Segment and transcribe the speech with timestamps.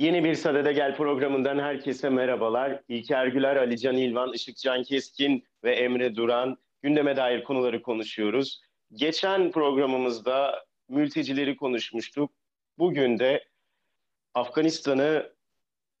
[0.00, 2.80] Yeni bir Sadede Gel programından herkese merhabalar.
[2.88, 8.60] İlker Güler, Alican İlvan, Işıkcan Keskin ve Emre Duran gündeme dair konuları konuşuyoruz.
[8.92, 12.30] Geçen programımızda mültecileri konuşmuştuk.
[12.78, 13.44] Bugün de
[14.34, 15.32] Afganistan'ı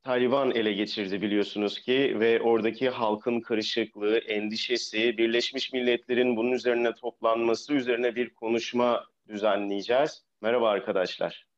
[0.02, 7.74] Taliban ele geçirdi biliyorsunuz ki ve oradaki halkın karışıklığı, endişesi, Birleşmiş Milletler'in bunun üzerine toplanması
[7.74, 10.24] üzerine bir konuşma düzenleyeceğiz.
[10.40, 11.49] Merhaba arkadaşlar.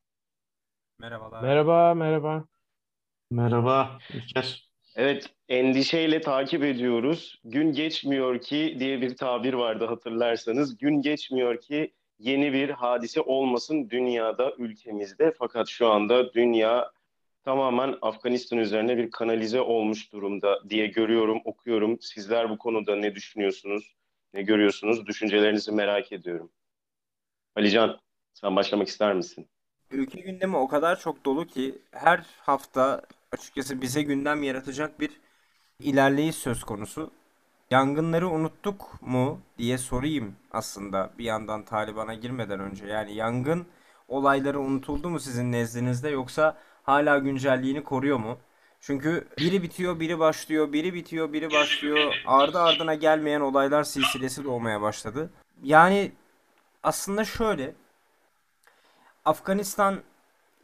[1.03, 1.43] Merhabalar.
[1.43, 2.45] Merhaba, merhaba.
[3.30, 4.71] Merhaba İlker.
[4.96, 7.40] Evet, endişeyle takip ediyoruz.
[7.45, 10.76] Gün geçmiyor ki diye bir tabir vardı hatırlarsanız.
[10.76, 15.35] Gün geçmiyor ki yeni bir hadise olmasın dünyada, ülkemizde.
[15.39, 16.93] Fakat şu anda dünya
[17.45, 21.98] tamamen Afganistan üzerine bir kanalize olmuş durumda diye görüyorum, okuyorum.
[22.00, 23.96] Sizler bu konuda ne düşünüyorsunuz,
[24.34, 25.07] ne görüyorsunuz?
[25.07, 26.53] Düşüncelerinizi merak ediyorum.
[27.57, 28.00] Alican,
[28.32, 29.48] sen başlamak ister misin?
[29.93, 35.11] Ülke gündemi o kadar çok dolu ki her hafta açıkçası bize gündem yaratacak bir
[35.78, 37.11] ilerleyiş söz konusu.
[37.71, 42.87] Yangınları unuttuk mu diye sorayım aslında bir yandan Taliban'a girmeden önce.
[42.87, 43.67] Yani yangın
[44.09, 48.39] olayları unutuldu mu sizin nezdinizde yoksa hala güncelliğini koruyor mu?
[48.81, 52.15] Çünkü biri bitiyor, biri başlıyor, biri bitiyor, biri başlıyor.
[52.27, 55.31] Ardı ardına gelmeyen olaylar silsilesi doğmaya başladı.
[55.62, 56.12] Yani
[56.83, 57.75] aslında şöyle
[59.25, 60.03] Afganistan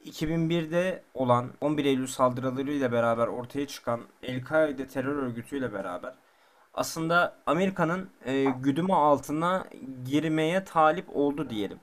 [0.05, 6.15] 2001'de olan 11 Eylül saldırılarıyla beraber ortaya çıkan El-Kaide terör örgütüyle beraber
[6.75, 9.67] aslında Amerika'nın e, güdümü altına
[10.05, 11.81] girmeye talip oldu diyelim.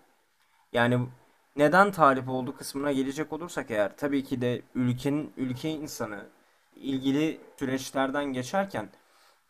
[0.74, 1.08] Yani
[1.56, 6.26] neden talip oldu kısmına gelecek olursak eğer tabii ki de ülkenin ülke insanı
[6.76, 8.90] ilgili süreçlerden geçerken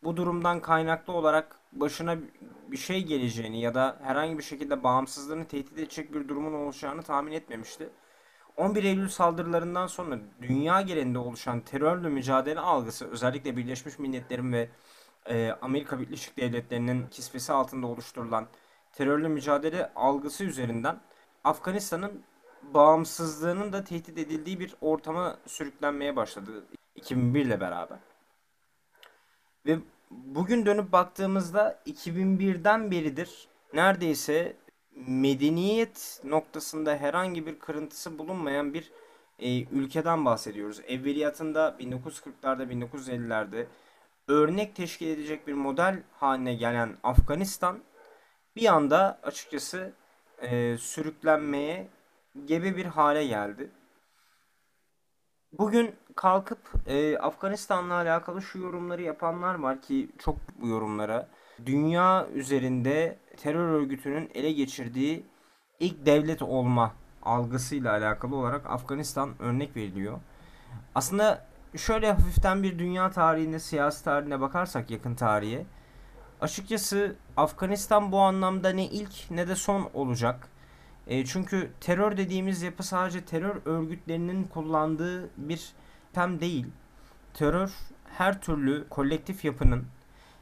[0.05, 2.17] bu durumdan kaynaklı olarak başına
[2.67, 7.31] bir şey geleceğini ya da herhangi bir şekilde bağımsızlığını tehdit edecek bir durumun oluşacağını tahmin
[7.31, 7.89] etmemişti.
[8.57, 14.69] 11 Eylül saldırılarından sonra dünya genelinde oluşan terörle mücadele algısı özellikle Birleşmiş Milletler'in ve
[15.25, 18.47] e, Amerika Birleşik Devletleri'nin kisvesi altında oluşturulan
[18.93, 21.01] terörle mücadele algısı üzerinden
[21.43, 22.23] Afganistan'ın
[22.73, 26.65] bağımsızlığının da tehdit edildiği bir ortama sürüklenmeye başladı
[26.95, 27.99] 2001 ile beraber.
[29.65, 29.79] Ve
[30.11, 34.55] bugün dönüp baktığımızda 2001'den beridir neredeyse
[35.07, 38.91] medeniyet noktasında herhangi bir kırıntısı bulunmayan bir
[39.39, 40.81] e, ülkeden bahsediyoruz.
[40.87, 43.65] Evveliyatında 1940'larda 1950'lerde
[44.27, 47.79] örnek teşkil edecek bir model haline gelen Afganistan
[48.55, 49.93] bir anda açıkçası
[50.41, 51.87] e, sürüklenmeye
[52.45, 53.69] gebe bir hale geldi.
[55.53, 61.27] Bugün kalkıp e, Afganistan'la alakalı şu yorumları yapanlar var ki çok bu yorumlara
[61.65, 65.25] dünya üzerinde terör örgütünün ele geçirdiği
[65.79, 70.19] ilk devlet olma algısıyla alakalı olarak Afganistan örnek veriliyor.
[70.95, 71.45] Aslında
[71.77, 75.65] şöyle hafiften bir dünya tarihine, siyasi tarihine bakarsak yakın tarihe
[76.41, 80.47] açıkçası Afganistan bu anlamda ne ilk ne de son olacak.
[81.07, 85.69] E, çünkü terör dediğimiz yapı sadece terör örgütlerinin kullandığı bir
[86.13, 86.65] tem değil.
[87.33, 87.71] Terör
[88.17, 89.85] her türlü kolektif yapının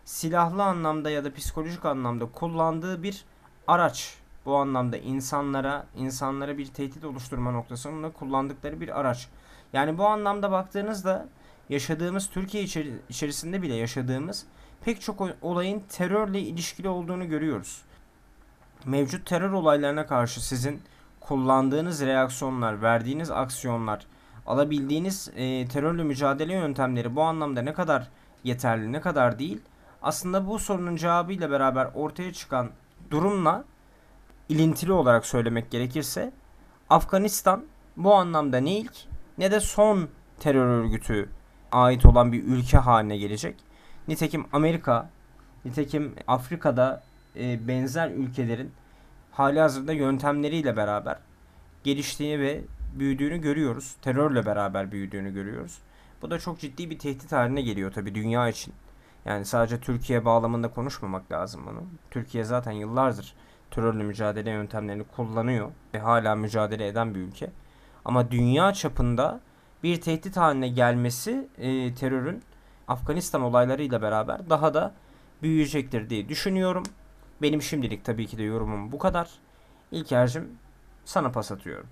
[0.05, 3.25] silahlı anlamda ya da psikolojik anlamda kullandığı bir
[3.67, 4.17] araç.
[4.45, 9.27] Bu anlamda insanlara, insanlara bir tehdit oluşturma noktasında kullandıkları bir araç.
[9.73, 11.27] Yani bu anlamda baktığınızda
[11.69, 12.63] yaşadığımız Türkiye
[13.09, 14.45] içerisinde bile yaşadığımız
[14.85, 17.81] pek çok olayın terörle ilişkili olduğunu görüyoruz
[18.85, 20.81] mevcut terör olaylarına karşı sizin
[21.19, 24.05] kullandığınız reaksiyonlar, verdiğiniz aksiyonlar,
[24.47, 28.07] alabildiğiniz e, terörle mücadele yöntemleri bu anlamda ne kadar
[28.43, 29.61] yeterli, ne kadar değil.
[30.01, 32.69] Aslında bu sorunun cevabıyla beraber ortaya çıkan
[33.11, 33.63] durumla
[34.49, 36.31] ilintili olarak söylemek gerekirse
[36.89, 37.63] Afganistan
[37.97, 38.93] bu anlamda ne ilk
[39.37, 41.29] ne de son terör örgütü
[41.71, 43.55] ait olan bir ülke haline gelecek.
[44.07, 45.09] Nitekim Amerika,
[45.65, 47.03] nitekim Afrika'da
[47.35, 48.71] e, benzer ülkelerin
[49.31, 51.17] hali hazırda yöntemleriyle beraber
[51.83, 52.61] geliştiğini ve
[52.93, 53.95] büyüdüğünü görüyoruz.
[54.01, 55.79] Terörle beraber büyüdüğünü görüyoruz.
[56.21, 58.73] Bu da çok ciddi bir tehdit haline geliyor tabi dünya için.
[59.25, 61.83] Yani sadece Türkiye bağlamında konuşmamak lazım bunu.
[62.11, 63.33] Türkiye zaten yıllardır
[63.71, 67.49] terörle mücadele yöntemlerini kullanıyor ve hala mücadele eden bir ülke.
[68.05, 69.39] Ama dünya çapında
[69.83, 72.43] bir tehdit haline gelmesi e, terörün
[72.87, 74.93] Afganistan olaylarıyla beraber daha da
[75.41, 76.83] büyüyecektir diye düşünüyorum.
[77.43, 79.29] Benim şimdilik tabii ki de yorumum bu kadar.
[79.91, 80.57] İlker'cim
[81.05, 81.89] sana pas atıyorum.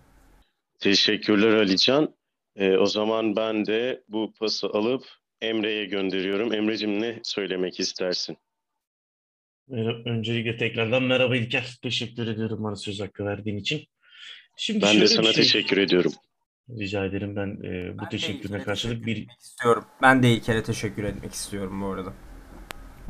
[0.79, 2.15] Teşekkürler Alican.
[2.55, 5.05] Ee, o zaman ben de bu pası alıp
[5.41, 6.53] Emre'ye gönderiyorum.
[6.53, 8.37] Emre'cim ne söylemek istersin?
[10.05, 11.77] Öncelikle tekrardan merhaba İlker.
[11.81, 13.87] Teşekkür ediyorum bana söz hakkı verdiğin için.
[14.57, 15.43] Şimdi ben de sana şey...
[15.43, 16.11] teşekkür ediyorum.
[16.79, 19.85] Rica ederim ben e, bu Ben teşekkürüne karşılık bir istiyorum.
[20.01, 22.13] Ben de İlker'e teşekkür etmek istiyorum bu arada.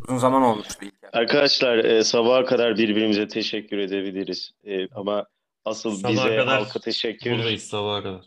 [0.08, 0.86] Uzun zaman olmuştu.
[1.14, 4.52] Arkadaşlar e, sabaha kadar birbirimize teşekkür edebiliriz.
[4.66, 5.26] E, ama
[5.66, 7.32] asıl Sabaha bize kadar halka teşekkür.
[7.32, 8.26] buradayız sabaha kadar.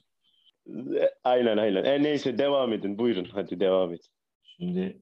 [1.25, 1.85] Aynen aynen.
[1.85, 2.99] E, neyse devam edin.
[2.99, 4.01] Buyurun hadi devam et.
[4.43, 4.99] Şimdi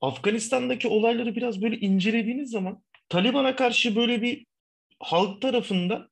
[0.00, 4.46] Afganistan'daki olayları biraz böyle incelediğiniz zaman Taliban'a karşı böyle bir
[5.00, 6.08] halk tarafında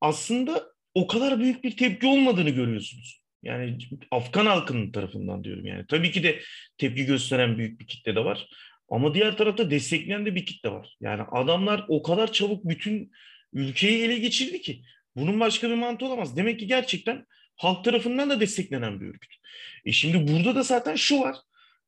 [0.00, 0.64] aslında
[0.94, 3.20] o kadar büyük bir tepki olmadığını görüyorsunuz.
[3.42, 3.78] Yani
[4.10, 5.84] Afgan halkının tarafından diyorum yani.
[5.88, 6.40] Tabii ki de
[6.78, 8.48] tepki gösteren büyük bir kitle de var.
[8.88, 10.96] Ama diğer tarafta destekleyen de bir kitle var.
[11.00, 13.12] Yani adamlar o kadar çabuk bütün
[13.52, 14.82] ülkeyi ele geçirdi ki
[15.16, 16.36] bunun başka bir mantığı olamaz.
[16.36, 17.26] Demek ki gerçekten
[17.56, 19.34] halk tarafından da desteklenen bir örgüt.
[19.84, 21.36] E şimdi burada da zaten şu var.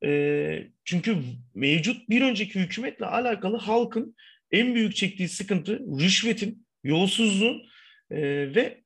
[0.04, 1.16] E, çünkü
[1.54, 4.16] mevcut bir önceki hükümetle alakalı halkın
[4.50, 7.62] en büyük çektiği sıkıntı rüşvetin, yolsuzluğun
[8.10, 8.20] e,
[8.54, 8.82] ve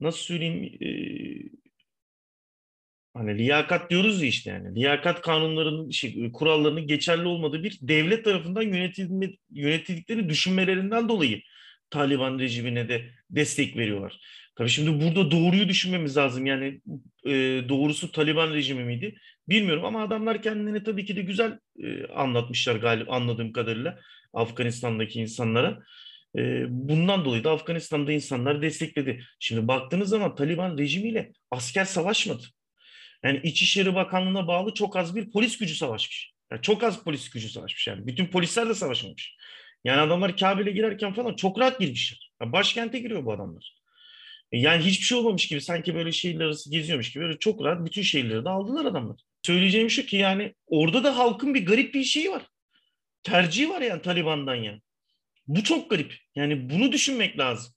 [0.00, 0.88] nasıl söyleyeyim e,
[3.14, 8.62] hani liyakat diyoruz ya işte yani liyakat kanunlarının şey, kurallarının geçerli olmadığı bir devlet tarafından
[8.62, 11.42] yönetilme, yönetildiklerini düşünmelerinden dolayı
[11.90, 14.20] Taliban rejimine de destek veriyorlar.
[14.56, 16.46] Tabii şimdi burada doğruyu düşünmemiz lazım.
[16.46, 16.80] Yani
[17.26, 17.32] e,
[17.68, 19.14] doğrusu Taliban rejimi miydi?
[19.48, 23.98] Bilmiyorum ama adamlar kendilerini tabii ki de güzel e, anlatmışlar galiba anladığım kadarıyla
[24.32, 25.82] Afganistan'daki insanlara.
[26.38, 29.24] E, bundan dolayı da Afganistan'da insanlar destekledi.
[29.38, 32.42] Şimdi baktığınız zaman Taliban rejimiyle asker savaşmadı.
[33.24, 36.32] Yani İçişleri Bakanlığı'na bağlı çok az bir polis gücü savaşmış.
[36.50, 38.06] Yani çok az polis gücü savaşmış yani.
[38.06, 39.36] Bütün polisler de savaşmamış.
[39.84, 42.30] Yani adamlar Kabil'e girerken falan çok rahat girmişler.
[42.42, 43.74] Yani başkente giriyor bu adamlar.
[44.52, 48.02] Yani hiçbir şey olmamış gibi sanki böyle şehirler arası geziyormuş gibi böyle çok rahat bütün
[48.02, 49.20] şehirleri de aldılar adamlar.
[49.42, 52.42] Söyleyeceğim şu ki yani orada da halkın bir garip bir şeyi var.
[53.22, 54.80] Tercihi var yani Taliban'dan yani.
[55.46, 56.14] Bu çok garip.
[56.34, 57.74] Yani bunu düşünmek lazım.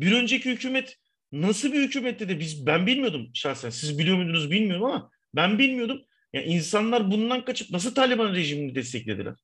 [0.00, 0.97] Bir önceki hükümet
[1.32, 3.70] nasıl bir hükümette de biz ben bilmiyordum şahsen.
[3.70, 6.02] Siz biliyor muydunuz bilmiyorum ama ben bilmiyordum.
[6.32, 9.34] Yani insanlar bundan kaçıp nasıl Taliban rejimini desteklediler?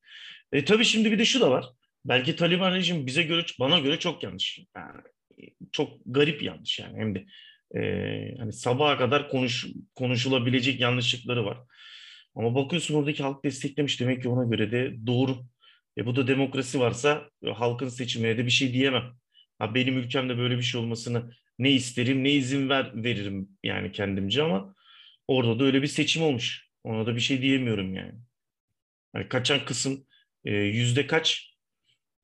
[0.52, 1.64] E tabii şimdi bir de şu da var.
[2.04, 4.60] Belki Taliban rejimi bize göre bana göre çok yanlış.
[4.76, 5.00] Yani
[5.72, 7.24] çok garip yanlış yani hem de
[7.80, 7.80] e,
[8.38, 11.58] hani sabaha kadar konuş, konuşulabilecek yanlışlıkları var.
[12.34, 15.36] Ama bakıyorsun oradaki halk desteklemiş demek ki ona göre de doğru.
[15.98, 19.04] E bu da demokrasi varsa e, halkın seçimine de bir şey diyemem.
[19.58, 24.42] Ha, benim ülkemde böyle bir şey olmasını ne isterim ne izin ver veririm yani kendimce
[24.42, 24.74] ama
[25.28, 26.68] orada da öyle bir seçim olmuş.
[26.84, 28.14] Ona da bir şey diyemiyorum yani.
[29.14, 30.06] yani kaçan kısım
[30.44, 31.54] e, yüzde kaç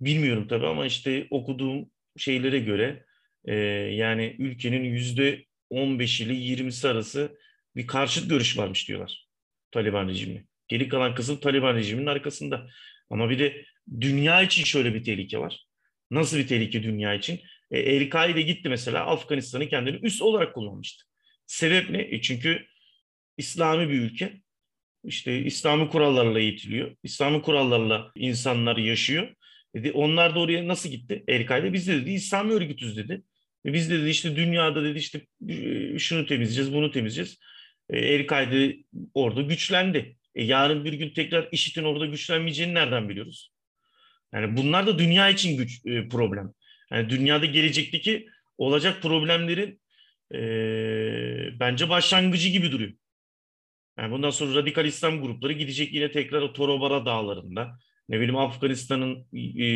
[0.01, 3.05] bilmiyorum tabii ama işte okuduğum şeylere göre
[3.45, 3.55] e,
[3.95, 7.39] yani ülkenin yüzde 15 ile 20'si arası
[7.77, 9.29] bir karşıt görüş varmış diyorlar
[9.71, 10.45] Taliban rejimine.
[10.69, 12.71] Geri kalan kısım Taliban rejiminin arkasında.
[13.11, 13.65] Ama bir de
[14.01, 15.67] dünya için şöyle bir tehlike var.
[16.11, 17.41] Nasıl bir tehlike dünya için?
[17.71, 21.05] E, El-Kaide gitti mesela Afganistan'ı kendini üst olarak kullanmıştı.
[21.47, 22.03] Sebep ne?
[22.03, 22.67] E çünkü
[23.37, 24.41] İslami bir ülke.
[25.05, 26.97] İşte İslami kurallarla eğitiliyor.
[27.03, 29.35] İslami kurallarla insanlar yaşıyor.
[29.75, 31.25] Dedi, onlar da oraya nasıl gitti?
[31.29, 33.23] El-Kaide biz de dedi İslami örgütüz dedi.
[33.67, 37.39] E biz de dedi işte dünyada dedi işte e, şunu temizleyeceğiz, bunu temizleyeceğiz.
[37.91, 38.77] E, El-Kaide
[39.15, 40.17] orada güçlendi.
[40.35, 43.53] E, yarın bir gün tekrar IŞİD'in orada güçlenmeyeceğini nereden biliyoruz?
[44.35, 46.53] Yani bunlar da dünya için güç e, problem.
[46.93, 48.29] Yani dünyada gelecekteki
[48.59, 49.81] olacak problemlerin
[50.35, 50.41] e,
[51.61, 52.93] bence başlangıcı gibi duruyor.
[53.99, 59.27] Yani bundan sonra radikal İslam grupları gidecek yine tekrar o Torobara dağlarında, ne bileyim Afganistan'ın
[59.61, 59.67] e,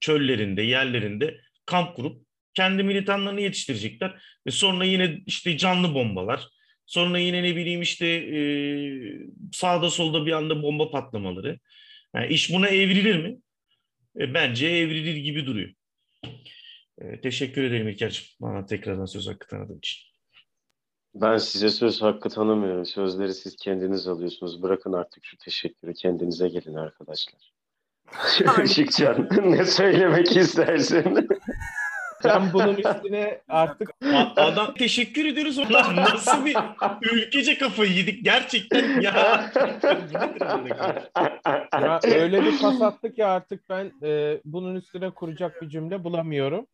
[0.00, 4.22] çöllerinde, yerlerinde kamp kurup kendi militanlarını yetiştirecekler.
[4.46, 6.48] Ve sonra yine işte canlı bombalar,
[6.86, 8.40] sonra yine ne bileyim işte e,
[9.52, 11.58] sağda solda bir anda bomba patlamaları.
[12.14, 13.38] Yani iş buna evrilir mi?
[14.20, 15.70] E, bence evrilir gibi duruyor.
[16.98, 20.08] E, teşekkür ederim İlker'cim bana tekrardan söz hakkı tanıdığın için.
[21.14, 22.86] Ben size söz hakkı tanımıyorum.
[22.86, 24.62] Sözleri siz kendiniz alıyorsunuz.
[24.62, 27.52] Bırakın artık şu teşekkürü kendinize gelin arkadaşlar.
[28.64, 31.28] Işıkcan ne söylemek istersin?
[32.24, 33.90] Ben bunun üstüne artık
[34.36, 36.56] adam teşekkür ediyoruz ona nasıl bir
[37.12, 39.50] ülkece kafayı yedik gerçekten ya.
[41.82, 46.66] ya öyle bir pas attı ki artık ben e, bunun üstüne kuracak bir cümle bulamıyorum.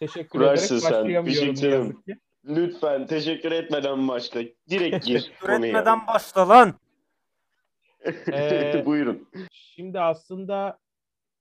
[0.00, 1.04] Teşekkür Kurarsın ederek sen.
[1.04, 2.02] başlayamıyorum.
[2.44, 4.40] Lütfen teşekkür etmeden başla.
[4.70, 5.58] Direkt gir konuya.
[5.58, 6.74] Üretmeden başla lan.
[8.32, 9.28] Ee, Buyurun.
[9.50, 10.78] Şimdi aslında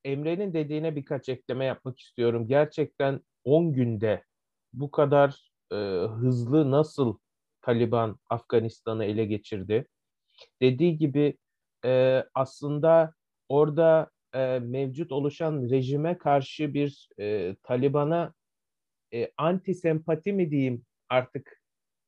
[0.06, 2.48] Emre'nin dediğine birkaç ekleme yapmak istiyorum.
[2.48, 4.24] Gerçekten 10 günde
[4.74, 5.76] bu kadar e,
[6.08, 7.18] hızlı nasıl
[7.62, 9.88] Taliban Afganistan'ı ele geçirdi?
[10.62, 11.38] Dediği gibi
[11.86, 13.14] e, aslında
[13.50, 18.34] orada e, mevcut oluşan rejime karşı bir e, Taliban'a
[19.14, 21.62] e, anti sempati mi diyeyim artık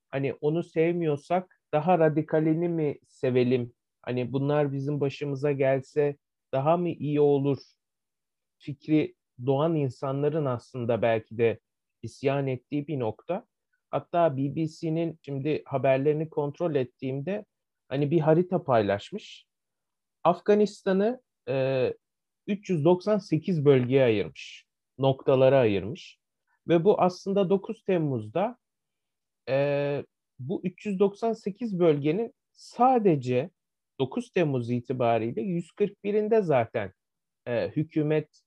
[0.09, 3.73] hani onu sevmiyorsak daha radikalini mi sevelim?
[4.01, 6.17] Hani bunlar bizim başımıza gelse
[6.53, 7.76] daha mı iyi olur?
[8.59, 11.59] Fikri doğan insanların aslında belki de
[12.01, 13.45] isyan ettiği bir nokta.
[13.89, 17.45] Hatta BBC'nin şimdi haberlerini kontrol ettiğimde
[17.89, 19.45] hani bir harita paylaşmış.
[20.23, 21.93] Afganistan'ı e,
[22.47, 24.65] 398 bölgeye ayırmış.
[24.97, 26.19] Noktalara ayırmış.
[26.67, 28.57] Ve bu aslında 9 Temmuz'da
[29.49, 30.05] e,
[30.39, 33.49] bu 398 bölgenin sadece
[33.99, 36.93] 9 Temmuz itibariyle 141'inde zaten
[37.45, 38.41] e, hükümet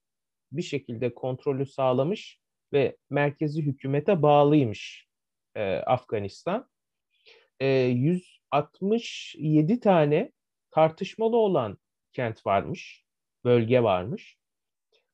[0.53, 2.41] bir şekilde kontrolü sağlamış
[2.73, 5.07] ve merkezi hükümete bağlıymış
[5.55, 6.69] e, Afganistan.
[7.61, 10.33] E, 167 tane
[10.71, 11.79] tartışmalı olan
[12.13, 13.05] kent varmış,
[13.45, 14.39] bölge varmış.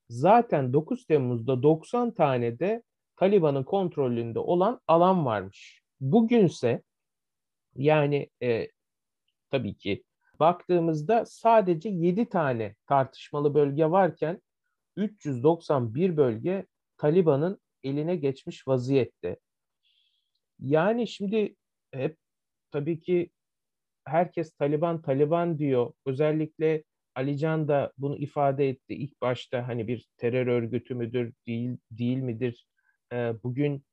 [0.08, 2.82] Zaten 9 Temmuz'da 90 tane de
[3.16, 5.82] Taliban'ın kontrolünde olan alan varmış.
[6.00, 6.82] Bugünse
[7.74, 8.68] yani e,
[9.50, 10.04] tabii ki
[10.40, 14.42] baktığımızda sadece 7 tane tartışmalı bölge varken
[14.96, 19.36] 391 bölge Taliban'ın eline geçmiş vaziyette.
[20.58, 21.56] Yani şimdi
[21.92, 22.16] hep
[22.70, 23.30] tabii ki
[24.04, 25.92] herkes Taliban Taliban diyor.
[26.06, 26.84] Özellikle
[27.14, 32.66] Alican da bunu ifade etti ilk başta hani bir terör örgütü müdür değil değil midir?
[33.12, 33.84] E, bugün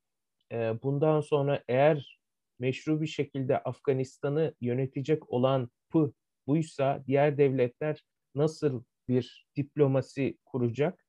[0.51, 2.19] e, bundan sonra eğer
[2.59, 6.13] meşru bir şekilde Afganistan'ı yönetecek olan pı
[6.47, 8.03] buysa diğer devletler
[8.35, 11.05] nasıl bir diplomasi kuracak?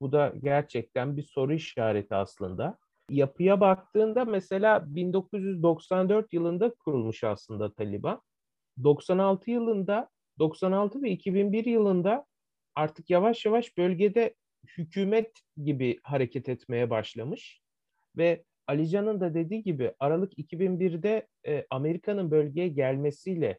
[0.00, 2.78] Bu da gerçekten bir soru işareti aslında.
[3.10, 8.22] Yapıya baktığında mesela 1994 yılında kurulmuş aslında Taliban.
[8.82, 10.08] 96 yılında
[10.38, 12.26] 96 ve 2001 yılında
[12.74, 14.34] artık yavaş yavaş bölgede
[14.78, 17.60] hükümet gibi hareket etmeye başlamış
[18.16, 23.58] ve Alican'ın da dediği gibi Aralık 2001'de e, Amerika'nın bölgeye gelmesiyle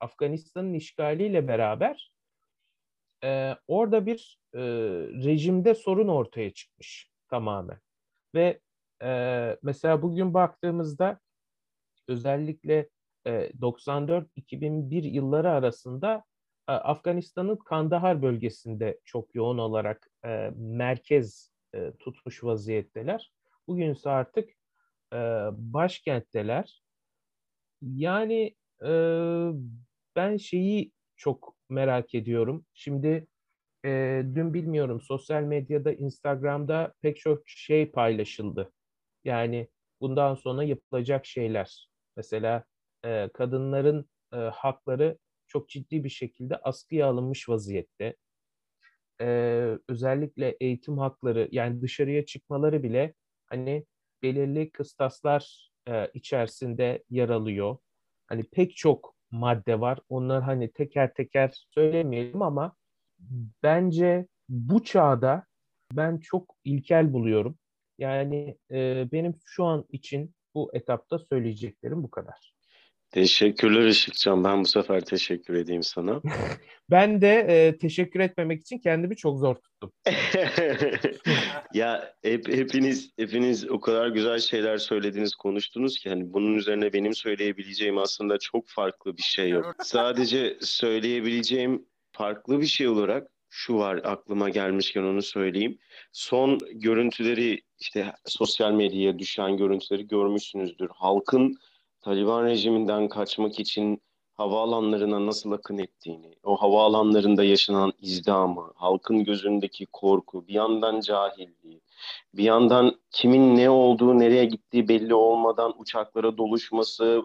[0.00, 2.13] Afganistan'ın işgaliyle beraber
[3.24, 4.60] e, orada bir e,
[5.24, 7.78] rejimde sorun ortaya çıkmış tamamen.
[8.34, 8.60] Ve
[9.02, 11.20] e, mesela bugün baktığımızda
[12.08, 12.88] özellikle
[13.26, 16.24] e, 94-2001 yılları arasında
[16.68, 23.32] e, Afganistan'ın Kandahar bölgesinde çok yoğun olarak e, merkez e, tutmuş vaziyetteler.
[23.68, 24.50] Bugünse artık
[25.12, 25.16] e,
[25.52, 26.82] başkentteler.
[27.82, 28.54] Yani
[28.84, 28.90] e,
[30.16, 32.66] ben şeyi çok merak ediyorum.
[32.74, 33.26] Şimdi
[33.84, 38.72] e, dün bilmiyorum sosyal medyada, Instagram'da pek çok şey paylaşıldı.
[39.24, 39.68] Yani
[40.00, 41.88] bundan sonra yapılacak şeyler.
[42.16, 42.64] Mesela
[43.04, 48.16] e, kadınların e, hakları çok ciddi bir şekilde askıya alınmış vaziyette.
[49.20, 49.26] E,
[49.88, 53.14] özellikle eğitim hakları yani dışarıya çıkmaları bile
[53.46, 53.86] hani
[54.22, 57.76] belirli kıstaslar e, içerisinde yer alıyor.
[58.26, 59.98] Hani pek çok madde var.
[60.08, 62.76] Onlar hani teker teker söylemeyelim ama
[63.62, 65.44] bence bu çağda
[65.92, 67.58] ben çok ilkel buluyorum.
[67.98, 72.54] Yani e, benim şu an için bu etapta söyleyeceklerim bu kadar.
[73.10, 74.44] Teşekkürler Işıkcan.
[74.44, 76.22] Ben bu sefer teşekkür edeyim sana.
[76.90, 79.92] ben de e, teşekkür etmemek için kendimi çok zor tuttum.
[81.74, 87.14] ya hep, hepiniz hepiniz o kadar güzel şeyler söylediniz, konuştunuz ki hani bunun üzerine benim
[87.14, 89.74] söyleyebileceğim aslında çok farklı bir şey yok.
[89.82, 95.78] Sadece söyleyebileceğim farklı bir şey olarak şu var aklıma gelmişken onu söyleyeyim.
[96.12, 100.88] Son görüntüleri işte sosyal medyaya düşen görüntüleri görmüşsünüzdür.
[100.94, 101.56] Halkın
[102.00, 104.02] Taliban rejiminden kaçmak için
[104.34, 111.80] havaalanlarına nasıl akın ettiğini, o havaalanlarında yaşanan izdamı, halkın gözündeki korku, bir yandan cahilliği,
[112.34, 117.22] bir yandan kimin ne olduğu, nereye gittiği belli olmadan uçaklara doluşması,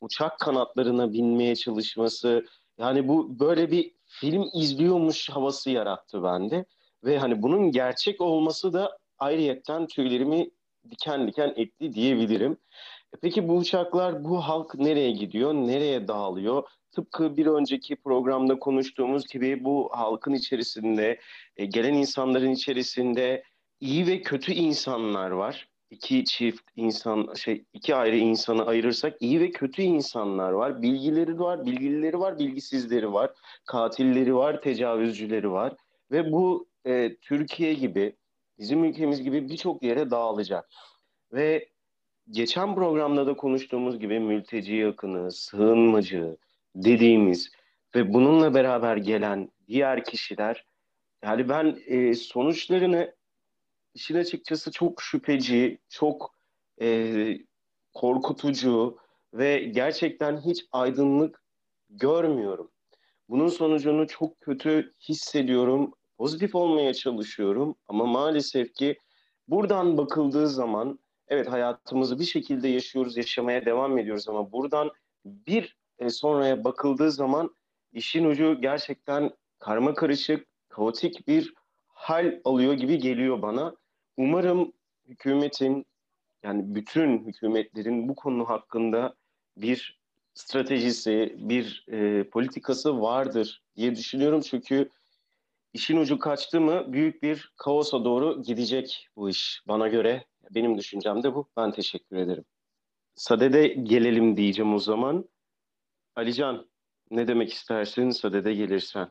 [0.00, 2.46] uçak kanatlarına binmeye çalışması,
[2.78, 6.64] yani bu böyle bir film izliyormuş havası yarattı bende.
[7.04, 10.50] Ve hani bunun gerçek olması da ayrıyetten tüylerimi
[10.90, 12.56] diken diken etti diyebilirim.
[13.20, 16.62] Peki bu uçaklar, bu halk nereye gidiyor, nereye dağılıyor?
[16.92, 21.20] Tıpkı bir önceki programda konuştuğumuz gibi bu halkın içerisinde,
[21.56, 23.42] e, gelen insanların içerisinde
[23.80, 25.68] iyi ve kötü insanlar var.
[25.90, 30.82] İki çift insan, şey iki ayrı insanı ayırırsak iyi ve kötü insanlar var.
[30.82, 33.30] Bilgileri var, bilgilileri var, bilgisizleri var.
[33.66, 35.76] Katilleri var, tecavüzcüleri var.
[36.10, 38.16] Ve bu e, Türkiye gibi,
[38.58, 40.68] bizim ülkemiz gibi birçok yere dağılacak.
[41.32, 41.71] Ve
[42.30, 46.36] geçen programda da konuştuğumuz gibi mülteci yakını, sığınmacı
[46.76, 47.50] dediğimiz
[47.94, 50.64] ve bununla beraber gelen diğer kişiler
[51.24, 53.14] yani ben e, sonuçlarını
[53.94, 56.34] işin açıkçası çok şüpheci, çok
[56.80, 57.38] e,
[57.94, 58.98] korkutucu
[59.34, 61.42] ve gerçekten hiç aydınlık
[61.90, 62.70] görmüyorum.
[63.28, 65.94] Bunun sonucunu çok kötü hissediyorum.
[66.18, 68.98] Pozitif olmaya çalışıyorum ama maalesef ki
[69.48, 70.98] buradan bakıldığı zaman
[71.32, 74.90] evet hayatımızı bir şekilde yaşıyoruz, yaşamaya devam ediyoruz ama buradan
[75.24, 77.56] bir e, sonraya bakıldığı zaman
[77.92, 81.54] işin ucu gerçekten karma karışık, kaotik bir
[81.86, 83.74] hal alıyor gibi geliyor bana.
[84.16, 84.72] Umarım
[85.08, 85.86] hükümetin
[86.42, 89.14] yani bütün hükümetlerin bu konu hakkında
[89.56, 90.00] bir
[90.34, 94.40] stratejisi, bir e, politikası vardır diye düşünüyorum.
[94.40, 94.90] Çünkü
[95.72, 100.24] işin ucu kaçtı mı büyük bir kaosa doğru gidecek bu iş bana göre.
[100.50, 101.48] Benim düşüncem de bu.
[101.56, 102.44] Ben teşekkür ederim.
[103.14, 105.28] Sade'de gelelim diyeceğim o zaman.
[106.16, 106.66] Alican
[107.10, 109.10] ne demek istersin Sade'de gelirsen?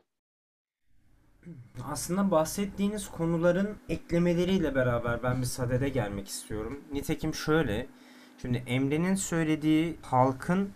[1.84, 6.84] Aslında bahsettiğiniz konuların eklemeleriyle beraber ben bir sadede gelmek istiyorum.
[6.92, 7.86] Nitekim şöyle,
[8.42, 10.70] şimdi Emre'nin söylediği halkın,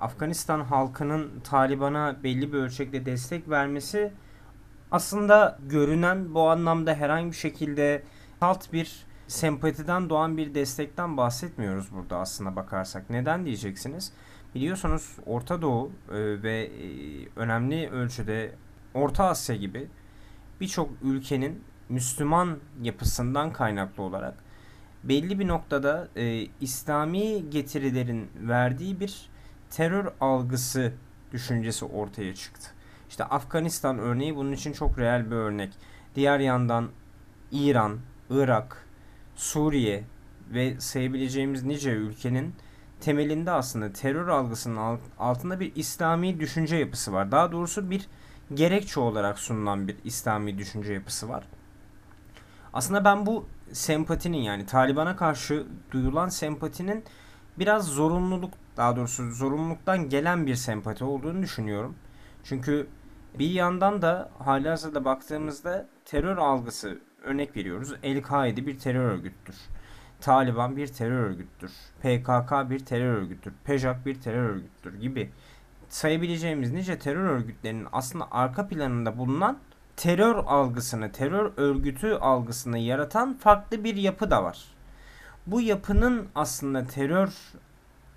[0.00, 4.12] Afganistan halkının Taliban'a belli bir ölçekte destek vermesi
[4.90, 8.02] aslında görünen bu anlamda herhangi bir şekilde
[8.40, 13.10] salt bir sempatiden doğan bir destekten bahsetmiyoruz burada aslında bakarsak.
[13.10, 14.12] Neden diyeceksiniz?
[14.54, 16.88] Biliyorsunuz Orta Doğu e, ve e,
[17.36, 18.54] önemli ölçüde
[18.94, 19.88] Orta Asya gibi
[20.60, 24.34] birçok ülkenin Müslüman yapısından kaynaklı olarak
[25.04, 29.28] belli bir noktada e, İslami getirilerin verdiği bir
[29.70, 30.92] terör algısı
[31.32, 32.70] düşüncesi ortaya çıktı.
[33.08, 35.72] İşte Afganistan örneği bunun için çok real bir örnek.
[36.14, 36.88] Diğer yandan
[37.52, 37.98] İran,
[38.30, 38.86] Irak,
[39.36, 40.04] Suriye
[40.50, 42.54] ve sayabileceğimiz nice ülkenin
[43.00, 47.32] temelinde aslında terör algısının altında bir İslami düşünce yapısı var.
[47.32, 48.08] Daha doğrusu bir
[48.54, 51.44] gerekçe olarak sunulan bir İslami düşünce yapısı var.
[52.72, 57.04] Aslında ben bu sempatinin yani Taliban'a karşı duyulan sempatinin
[57.58, 61.94] biraz zorunluluk daha doğrusu zorunluluktan gelen bir sempati olduğunu düşünüyorum.
[62.44, 62.86] Çünkü
[63.38, 67.94] bir yandan da halihazırda baktığımızda terör algısı örnek veriyoruz.
[68.02, 69.56] El-Kaide bir terör örgüttür.
[70.20, 71.70] Taliban bir terör örgüttür.
[72.00, 73.52] PKK bir terör örgüttür.
[73.64, 75.30] PEJAK bir terör örgüttür gibi
[75.88, 79.58] sayabileceğimiz nice terör örgütlerinin aslında arka planında bulunan
[79.96, 84.64] terör algısını, terör örgütü algısını yaratan farklı bir yapı da var.
[85.46, 87.32] Bu yapının aslında terör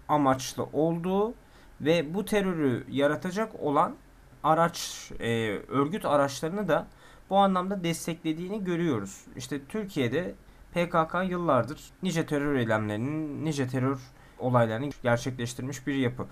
[0.08, 1.34] amaçlı olduğu
[1.82, 3.96] ve bu terörü yaratacak olan
[4.44, 6.88] araç, e, örgüt araçlarını da
[7.30, 9.22] bu anlamda desteklediğini görüyoruz.
[9.36, 10.36] İşte Türkiye'de
[10.74, 14.00] PKK yıllardır nice terör eylemlerinin, nice terör
[14.40, 16.28] olaylarını gerçekleştirmiş bir yapı.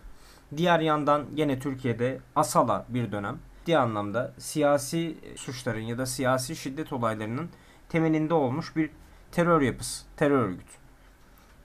[0.57, 6.93] Diğer yandan yine Türkiye'de Asala bir dönem ciddi anlamda siyasi suçların ya da siyasi şiddet
[6.93, 7.49] olaylarının
[7.89, 8.89] temelinde olmuş bir
[9.31, 10.73] terör yapısı, terör örgütü.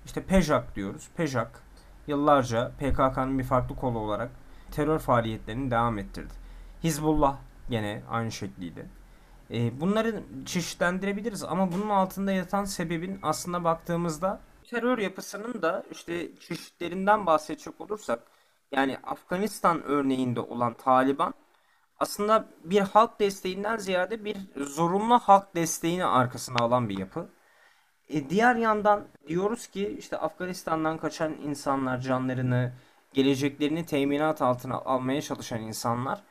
[0.04, 1.08] İşte PEJAK diyoruz.
[1.16, 1.62] PEJAK
[2.06, 4.30] yıllarca PKK'nın bir farklı kolu olarak
[4.70, 6.34] terör faaliyetlerini devam ettirdi.
[6.84, 7.36] Hizbullah
[7.70, 8.86] gene aynı şekliyle.
[9.50, 17.26] E, bunları çeşitlendirebiliriz ama bunun altında yatan sebebin aslında baktığımızda terör yapısının da işte çeşitlerinden
[17.26, 18.20] bahsedecek olursak
[18.72, 21.34] yani Afganistan örneğinde olan Taliban
[21.98, 27.28] aslında bir halk desteğinden ziyade bir zorunlu halk desteğini arkasına alan bir yapı.
[28.08, 32.72] E, diğer yandan diyoruz ki işte Afganistan'dan kaçan insanlar canlarını,
[33.12, 36.22] geleceklerini teminat altına almaya çalışan insanlar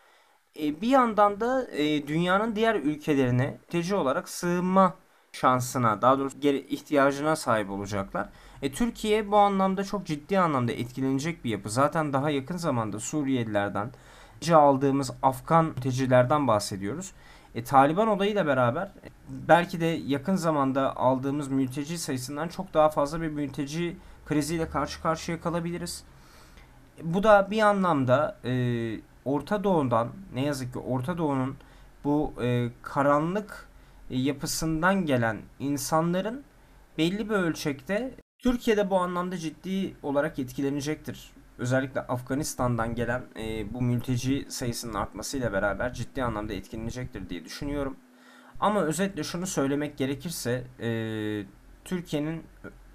[0.60, 4.94] e, bir yandan da e, dünyanın diğer ülkelerine mülteci olarak sığınma
[5.32, 6.38] şansına daha doğrusu
[6.70, 8.30] ihtiyacına sahip olacaklar.
[8.62, 11.70] E, Türkiye bu anlamda çok ciddi anlamda etkilenecek bir yapı.
[11.70, 13.92] Zaten daha yakın zamanda Suriyelilerden
[14.56, 17.12] aldığımız Afgan mültecilerden bahsediyoruz.
[17.56, 18.92] E, Taliban olayıyla beraber
[19.30, 25.42] belki de yakın zamanda aldığımız mülteci sayısından çok daha fazla bir mülteci kriziyle karşı karşıya
[25.42, 26.04] kalabiliriz.
[27.00, 28.52] E, bu da bir anlamda e,
[29.28, 31.58] Orta Doğu'dan ne yazık ki Orta Doğu'nun
[32.04, 33.68] bu e, karanlık
[34.10, 36.44] e, yapısından gelen insanların
[36.98, 41.32] belli bir ölçekte Türkiye'de bu anlamda ciddi olarak etkilenecektir.
[41.58, 47.98] Özellikle Afganistan'dan gelen e, bu mülteci sayısının artmasıyla beraber ciddi anlamda etkilenecektir diye düşünüyorum.
[48.60, 50.90] Ama özetle şunu söylemek gerekirse e,
[51.86, 52.44] Türkiye'nin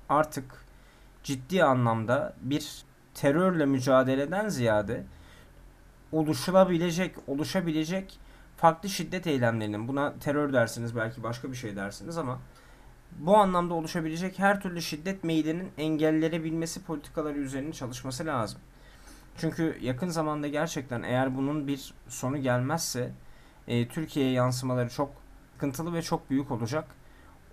[0.08, 0.44] artık
[1.22, 5.04] ciddi anlamda bir terörle mücadeleden ziyade
[6.12, 8.18] oluşulabilecek, oluşabilecek
[8.56, 12.40] farklı şiddet eylemlerinin buna terör dersiniz belki başka bir şey dersiniz ama
[13.18, 18.60] bu anlamda oluşabilecek her türlü şiddet meydinin engellenebilmesi politikaları üzerine çalışması lazım.
[19.36, 23.12] Çünkü yakın zamanda gerçekten eğer bunun bir sonu gelmezse
[23.68, 25.22] e, Türkiye'ye yansımaları çok
[25.62, 26.88] sıkıntılı ve çok büyük olacak.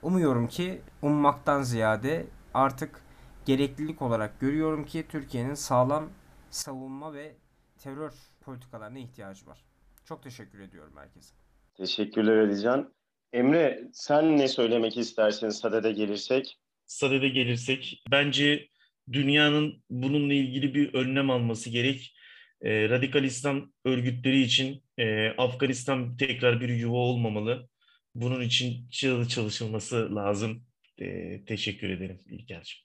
[0.02, 3.02] Umuyorum ki ummaktan ziyade artık
[3.46, 6.10] gereklilik olarak görüyorum ki Türkiye'nin sağlam
[6.50, 7.36] savunma ve
[7.78, 8.14] terör
[8.50, 9.66] politikalarına ihtiyacı var.
[10.06, 11.36] Çok teşekkür ediyorum herkese.
[11.78, 12.94] Teşekkürler Alican.
[13.34, 16.60] Emre sen ne söylemek istersin Sadede gelirsek?
[16.86, 18.68] Sadede gelirsek bence
[19.12, 22.16] dünyanın bununla ilgili bir önlem alması gerek.
[22.62, 27.70] E, radikal İslam örgütleri için e, Afganistan tekrar bir yuva olmamalı.
[28.16, 28.90] Bunun için
[29.28, 30.64] çalışılması lazım.
[30.98, 31.06] E,
[31.46, 32.80] teşekkür ederim İlker'cim.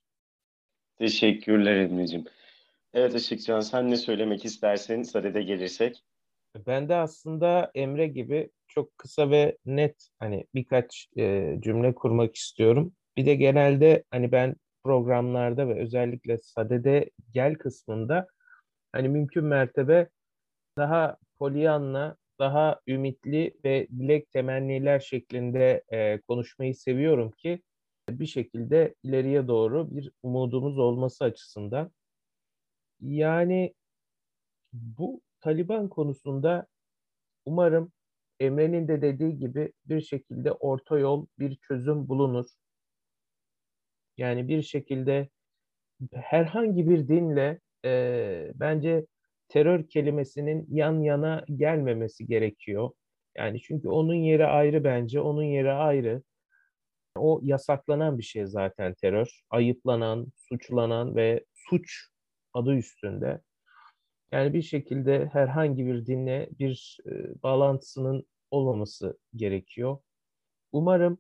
[0.99, 2.25] Teşekkürler Emre'cim.
[2.95, 6.05] Evet Işıkcan sen ne söylemek istersin Sadede gelirsek?
[6.67, 12.93] Ben de aslında Emre gibi çok kısa ve net hani birkaç e, cümle kurmak istiyorum.
[13.17, 18.27] Bir de genelde hani ben programlarda ve özellikle Sadede gel kısmında
[18.93, 20.09] hani mümkün mertebe
[20.77, 27.63] daha polyanla, daha ümitli ve dilek temenniler şeklinde e, konuşmayı seviyorum ki
[28.11, 31.91] bir şekilde ileriye doğru bir umudumuz olması açısından.
[33.05, 33.75] Yani
[34.73, 36.67] bu Taliban konusunda
[37.47, 37.93] umarım
[38.41, 42.47] Emre'nin de dediği gibi bir şekilde orta yol, bir çözüm bulunur.
[44.17, 45.29] Yani bir şekilde
[46.15, 49.07] herhangi bir dinle e, bence
[49.49, 52.91] terör kelimesinin yan yana gelmemesi gerekiyor.
[53.37, 56.23] Yani çünkü onun yeri ayrı bence, onun yeri ayrı.
[57.17, 59.41] O yasaklanan bir şey zaten terör.
[59.51, 62.14] Ayıplanan, suçlanan ve suç
[62.55, 63.41] adı üstünde.
[64.33, 69.99] Yani bir şekilde herhangi bir dinle bir e, bağlantısının olmaması gerekiyor.
[70.73, 71.19] Umarım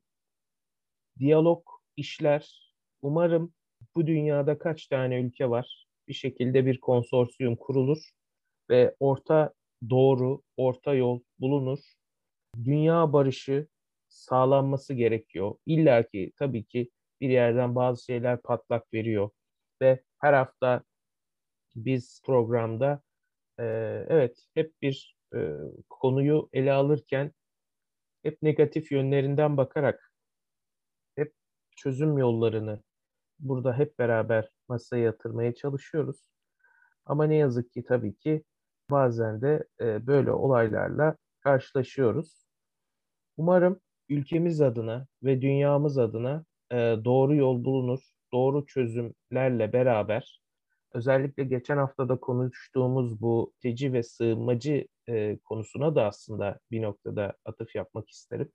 [1.18, 1.66] diyalog
[1.97, 2.75] işler.
[3.03, 3.55] Umarım
[3.94, 5.87] bu dünyada kaç tane ülke var?
[6.09, 8.11] Bir şekilde bir konsorsiyum kurulur
[8.70, 9.53] ve orta
[9.90, 11.79] doğru, orta yol bulunur.
[12.64, 13.68] Dünya barışı
[14.09, 15.55] sağlanması gerekiyor.
[15.66, 19.31] İlla ki tabii ki bir yerden bazı şeyler patlak veriyor
[19.83, 20.83] ve her hafta
[21.77, 23.03] biz programda
[23.59, 23.65] e,
[24.09, 25.49] evet hep bir e,
[25.91, 27.33] konuyu ele alırken
[28.23, 30.13] hep negatif yönlerinden bakarak
[31.17, 31.35] hep
[31.77, 32.83] çözüm yollarını
[33.39, 36.25] burada hep beraber masaya yatırmaya çalışıyoruz.
[37.07, 38.45] Ama ne yazık ki tabii ki
[38.91, 42.45] bazen de e, böyle olaylarla karşılaşıyoruz.
[43.37, 48.01] Umarım ülkemiz adına ve dünyamız adına e, doğru yol bulunur,
[48.33, 50.43] doğru çözümlerle beraber
[50.94, 57.74] özellikle geçen haftada konuştuğumuz bu teci ve sığınmacı e, konusuna da aslında bir noktada atıf
[57.74, 58.52] yapmak isterim.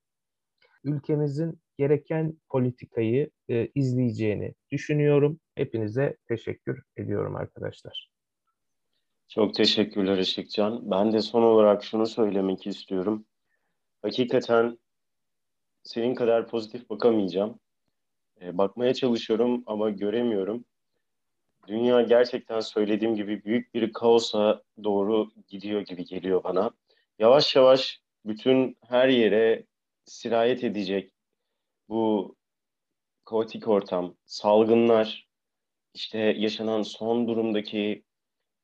[0.84, 5.40] Ülkemizin gereken politikayı e, izleyeceğini düşünüyorum.
[5.56, 8.12] Hepinize teşekkür ediyorum arkadaşlar.
[9.28, 10.92] Çok teşekkürler Işıkcan.
[10.92, 13.26] Ben de son olarak şunu söylemek istiyorum.
[14.02, 14.80] Hakikaten
[15.84, 17.60] senin kadar pozitif bakamayacağım.
[18.42, 20.66] E, bakmaya çalışıyorum ama göremiyorum.
[21.70, 26.72] Dünya gerçekten söylediğim gibi büyük bir kaosa doğru gidiyor gibi geliyor bana.
[27.20, 29.66] Yavaş yavaş bütün her yere
[30.06, 31.12] sirayet edecek
[31.90, 32.36] bu
[33.26, 35.28] kaotik ortam, salgınlar,
[35.94, 38.04] işte yaşanan son durumdaki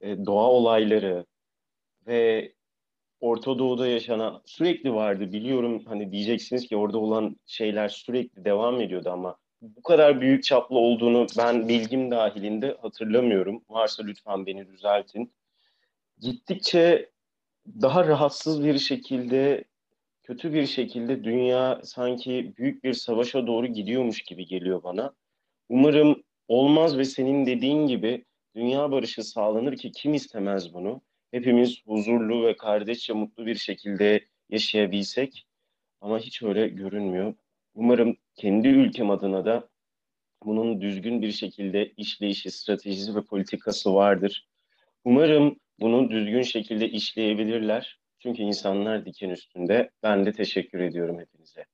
[0.01, 1.25] e, doğa olayları
[2.07, 2.53] ve
[3.19, 9.09] Orta Doğu'da yaşanan sürekli vardı biliyorum hani diyeceksiniz ki orada olan şeyler sürekli devam ediyordu
[9.09, 9.37] ama
[9.75, 13.63] bu kadar büyük çaplı olduğunu ben bilgim dahilinde hatırlamıyorum.
[13.69, 15.33] Varsa lütfen beni düzeltin.
[16.19, 17.09] Gittikçe
[17.81, 19.63] daha rahatsız bir şekilde,
[20.23, 25.13] kötü bir şekilde dünya sanki büyük bir savaşa doğru gidiyormuş gibi geliyor bana.
[25.69, 28.25] Umarım olmaz ve senin dediğin gibi
[28.55, 31.01] dünya barışı sağlanır ki kim istemez bunu?
[31.31, 35.47] Hepimiz huzurlu ve kardeşçe mutlu bir şekilde yaşayabilsek
[36.01, 37.33] ama hiç öyle görünmüyor.
[37.75, 39.69] Umarım kendi ülkem adına da
[40.45, 44.47] bunun düzgün bir şekilde işleyişi, stratejisi ve politikası vardır.
[45.03, 47.99] Umarım bunu düzgün şekilde işleyebilirler.
[48.19, 49.91] Çünkü insanlar diken üstünde.
[50.03, 51.65] Ben de teşekkür ediyorum hepinize.